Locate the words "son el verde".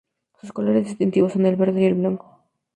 1.33-1.83